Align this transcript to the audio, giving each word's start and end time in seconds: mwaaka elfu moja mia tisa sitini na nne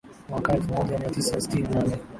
mwaaka 0.29 0.53
elfu 0.53 0.73
moja 0.73 0.97
mia 0.99 1.09
tisa 1.09 1.41
sitini 1.41 1.67
na 1.69 1.81
nne 1.81 1.97